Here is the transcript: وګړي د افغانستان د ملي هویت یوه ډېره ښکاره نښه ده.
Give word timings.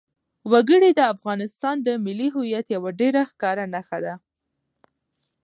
وګړي 0.51 0.91
د 0.95 1.01
افغانستان 1.13 1.75
د 1.81 1.87
ملي 2.05 2.27
هویت 2.35 2.65
یوه 2.75 2.89
ډېره 2.99 3.21
ښکاره 3.31 3.65
نښه 3.73 3.99
ده. 4.05 4.13